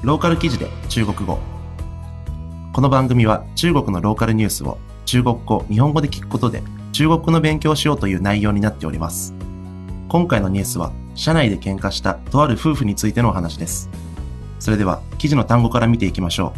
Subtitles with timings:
[0.00, 1.40] ローカル記事で中国語
[2.72, 9.34] この番組は中国のローカルニュースを中国語、日本語で聞くことで中国語の勉強をしようという内容になっております。
[10.08, 13.90] 今回のニュースは社内で喧嘩したとある夫婦についてのお話です。
[14.60, 16.52] それでは記事の単語から見ていきましょ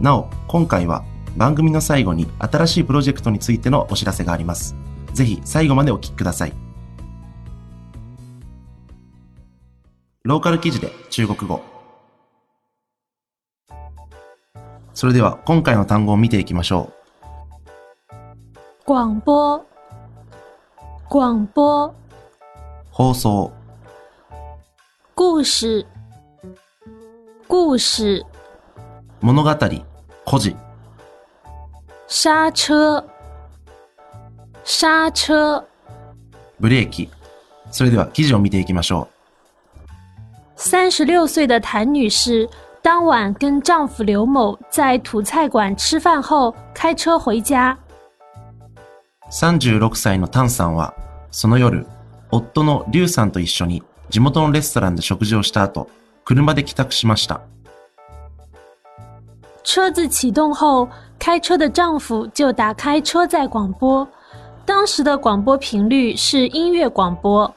[0.00, 0.02] う。
[0.02, 1.04] なお、今回は
[1.36, 4.74] 番組の最後に新しいプロジェクトについてのお知らせがあります。
[5.12, 6.54] ぜひ最後までお聞きください。
[10.22, 11.71] ローカル記事で中国語。
[14.94, 17.02] それでは今回の単語を見ていきましょう。
[18.84, 19.62] 广播、
[21.08, 21.92] 广播。
[22.90, 23.52] 放送。
[25.14, 25.86] 故事、
[27.48, 28.24] 故事。
[29.20, 29.50] 物語、
[30.24, 30.56] 故事。
[32.06, 33.04] 刹車、
[34.64, 35.64] 刹車。
[36.60, 37.08] ブレーキ。
[37.70, 39.12] それでは記事を見ていきましょう。
[40.56, 42.48] 三十六岁的谭女士
[42.81, 47.77] 当晚跟丈夫刘某在土菜馆吃饭后开车回家。
[49.29, 50.93] 三十六歳の譚さんは
[51.31, 51.85] その夜、
[52.31, 55.89] 夫の劉さんと一緒に地元のレストランで食事をした後、
[56.23, 57.41] 車で帰宅しました。
[59.63, 60.87] 车子启动后，
[61.19, 64.07] 开车的丈夫就打开车载广播。
[64.65, 67.53] 当时的广播频率是音乐广播。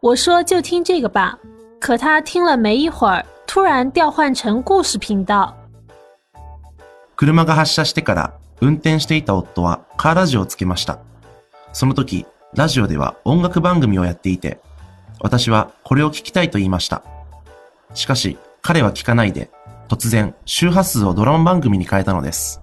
[0.00, 1.36] 我说就听这个吧。
[1.80, 5.53] 可他听了没一会儿， 突然调换成故事频道。
[7.15, 10.97] 車が発車してから運転していた夫はカーラジオをつけました。
[11.71, 14.59] その時、ラジオでは音楽番組をやっていて、
[15.21, 17.03] 私はこれを聞きたいと言いました。
[17.93, 19.51] しかし、彼は聞かないで、
[19.87, 22.59] 突然、周波数をドラマ番組に変えたのです。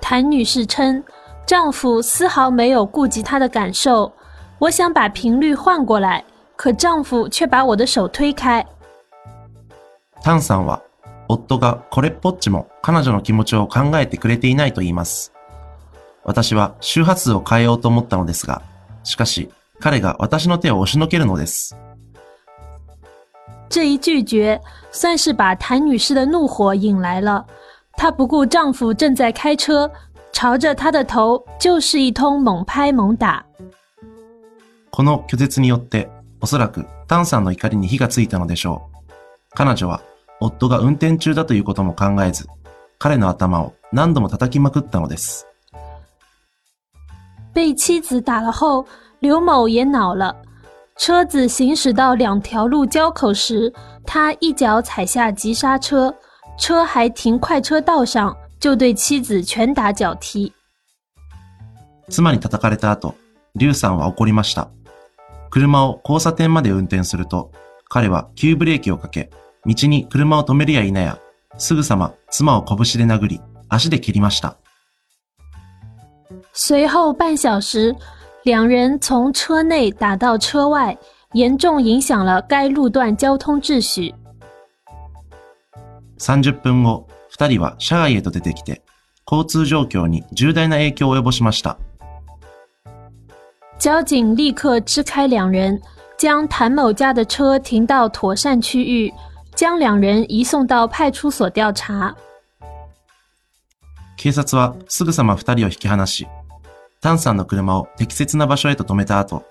[0.00, 1.04] 谭女士称，
[1.46, 4.12] 丈夫丝毫没有顾及她的感受。
[4.58, 6.24] 我想把频率换过来。
[6.56, 8.66] 可丈夫却把我的手推开。
[10.22, 10.82] タンさんは、
[11.28, 15.32] 夫がこれっぽっちも彼女の気持ちを考えてくれていないと言います。
[16.24, 18.62] 私は周波数を変えようと思ったのですが、
[19.04, 19.48] しかし
[19.78, 21.76] 彼が私の手を押しのけるのです。
[23.70, 24.60] 这一拒绝
[24.90, 27.46] 算是把谭女士的怒火引来了。
[27.96, 29.90] 她不顾丈夫正在开车，
[30.32, 33.44] 朝着他的头就是一通猛拍猛打。
[34.90, 36.10] この拒絶によって
[36.40, 39.12] おそらくタンさんの怒りに火がついたのでしょう。
[39.54, 40.02] 彼女は
[40.40, 42.48] 夫が運転中だということも考えず、
[42.98, 45.46] 彼の頭を何度も叩きまくったのです。
[47.54, 48.86] 被妻子打了后，
[49.20, 50.34] 刘某也恼了。
[50.96, 53.72] 车子行驶到两条路交口时，
[54.04, 56.14] 他一脚踩下急刹车，
[56.58, 60.52] 车还停快车道上，就对妻子拳打脚踢。
[62.08, 63.14] 妻に叩かれた後、
[63.54, 64.68] 劉さんは怒りました。
[65.50, 67.50] 車を交差点まで運転すると、
[67.88, 69.30] 彼は急ブレーキをかけ、
[69.66, 71.18] 道に車を止めるや否や、
[71.58, 72.76] すぐさま妻を拳
[73.06, 74.56] で殴り、足で蹴りました。
[76.52, 77.94] 随后半小时，
[78.44, 80.96] 两人从车内打到车外，
[81.32, 84.14] 严重影响了该路段交通秩序。
[86.18, 88.82] 30分後、二人は車外へと出てきて、
[89.30, 91.78] 交通状況に重大な影響を及ぼしました。
[93.78, 95.80] 交警立刻支开两人，
[96.18, 99.12] 将谭某家的车停到妥善区域，
[99.60, 102.16] 将两人移送到派出所调查。
[104.16, 106.26] 警察はすぐさま二人を引き離し、
[107.02, 109.44] タンさんの車を適切な場所へと止めた後、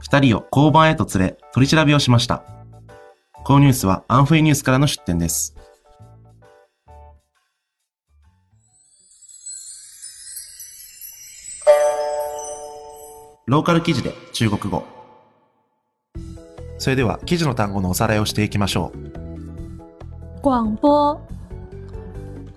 [0.00, 2.42] 二人を交番へと連れ取り調べをしました。
[3.42, 5.56] このニュースはアンフェイニュースからの出展です。
[13.46, 14.84] ローカル記事で中国語。
[16.76, 19.23] それでは記事の単語のおさらいをしていきましょう。
[20.44, 21.18] 广播、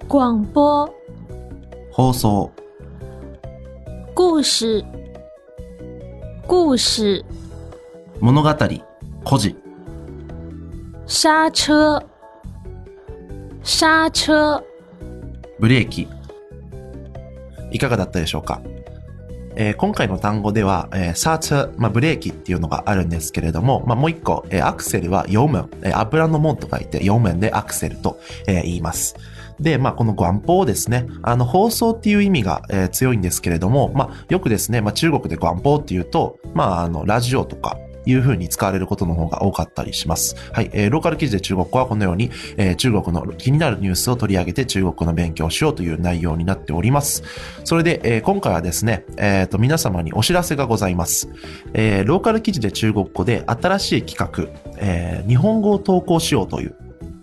[0.10, 0.94] 广播。
[1.90, 2.52] 放送。
[4.14, 4.84] 故事、
[6.46, 7.24] 故事。
[8.20, 8.54] 物語、
[9.24, 9.56] 故事。
[11.06, 12.04] 刹車、
[13.64, 14.62] 刹車。
[15.58, 16.10] ブレーキ。
[17.72, 18.62] いかがだったでしょうか？
[19.60, 29.16] えー、今回の単語では、えー、サーチャー、まあ、ブレーキっていうのがあるんですけれども、まあ、もう一個、えー、アクセルは4面、えー、油の門と書いて4面でアクセルと、えー、言います。
[29.60, 31.08] で、まあ、この元宝ですね。
[31.24, 40.36] あの、放送っていう意味が、えー、強いんですけれども、まあ、よくですね、まあ、中国で元宝っていうと、まあ、あの、ラジオとか、いう風に使われることの方が多かったりします。
[40.52, 40.70] はい。
[40.74, 47.24] えー、ローカル記事で中国語はこのように、えー、中国の気になるニュースを取り上げて中国語の勉強をしようという内容になっております。
[47.64, 51.30] それで、えー、今回はですね、えっ、ー、と、皆様にお知らせがございます。
[51.74, 56.76] えー、ローカル記事で中国語で新しい企画、えー、日本語を投稿しようという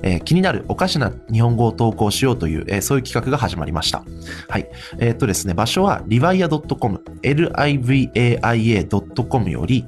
[0.04, 4.04] えー気になるおかしな日本語を投稿しようという、えーそういう企画が始まりました。
[4.48, 4.68] はい。
[4.98, 7.90] えーっとですね、場所は livia.com、livaia.com
[9.50, 9.86] より、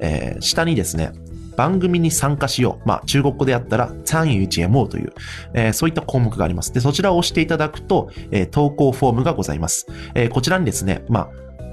[0.00, 1.12] えー下にですね、
[1.56, 2.88] 番組に参加しよう。
[2.88, 5.12] まあ、中国語であったら、参与一 MO という、
[5.54, 6.72] えーそういった項目があります。
[6.72, 9.86] で、そちらを押していただくと、えー投稿フォームがございます。
[10.14, 11.28] えーこちらにですね、まあ、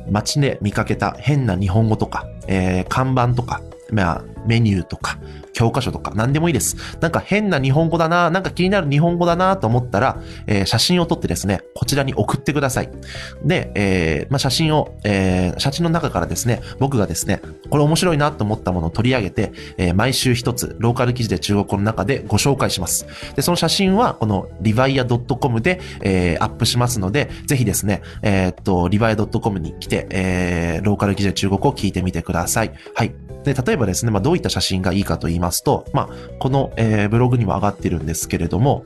[0.10, 5.18] 街で見かけた変な日本語とか、え看板とか、まあ、メニューとか、
[5.54, 6.76] 教科書とか、何でもいいです。
[7.02, 12.90] なんか変な日本語だな、なんか気になる日本語だなと思ったら、えー写真を撮ってですね、こちらに送ってください。
[13.44, 23.06] で、えーまあ、写真を、えー写真の中からですね、僕がですね、これ面白いなと思ったものを取り上げて、え毎週一つ、ローカル記事で中国語の中でご紹介します。
[23.36, 32.72] で、その写真は、この livia.com で、えアップしますので、ぜひですね、えっと、livia.com に来て、えローカル記事で中国語を聞いてみてください。
[32.96, 33.31] はい。
[33.44, 36.10] で、例えばですね、まあ、どういった写真がいいかと言いますと、まあ、
[36.40, 38.84] この、えーブログにも上がってるんですけれども、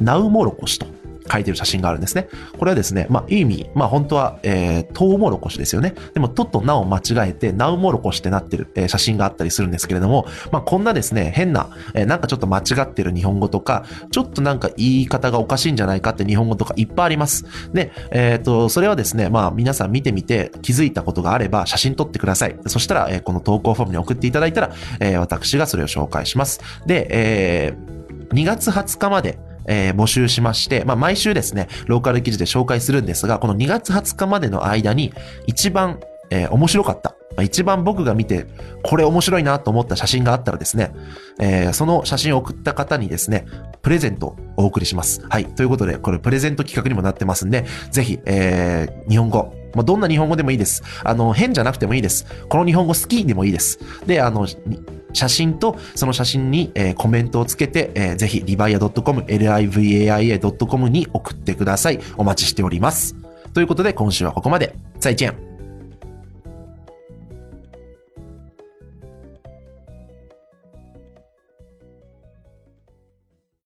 [0.00, 0.86] ナウモロコシと。
[1.30, 2.28] 書いてる写真があるんですね。
[2.58, 5.94] これはですね、まあ、いい意味、まあ、本当は、えー、トウモロコシですよね。
[6.14, 17.44] でも、とっとナを間違えて、ナウモロコシってなってる、えー写真があったりするんですけれども、まあ、こんなですね、変な、えーなんかちょっと間違ってる日本語とか、ちょっとなんか言い方がおかしいんじゃないかって日本語とかいっぱいあります。
[17.72, 22.56] で、えっ、と、それはですね、まあ、皆さん見てみて気づいたことがあれば写真撮ってください。
[22.66, 26.60] そしたら、えーこの投稿フォームに送っていただいたら、えー私がそれを紹介します。
[26.86, 27.96] で、えー
[28.30, 35.12] 2月20日まで、えー募集しまして、まあ、毎週ですね、ローカル記事で紹介するんですが、この2月20日までの間に、
[35.46, 38.46] 一番、えー面白かった、一番僕が見て、
[38.82, 40.92] これ面白いなと思った写真があったらですね、
[41.40, 43.46] えーその写真を送った方にですね、
[43.82, 45.24] プレゼントをお送りします。
[45.28, 45.46] はい。
[45.46, 50.82] ということで、これプレゼント企画にもなってますんで、ぜひ、えー日本語、まあ、どんな日本語でもいいです。
[51.04, 52.26] あの、変じゃなくてもいいです。
[52.48, 53.78] この日本語好きでもいいです。
[54.06, 54.46] で、あの、
[55.16, 62.00] 写真とその写真に、えーコメントをつけて、えーぜひ、livia.com、livaia.com に送ってください。
[62.16, 63.16] お待ちしております。
[63.52, 64.76] ということで、今週はここまで。
[65.00, 65.55] 再见。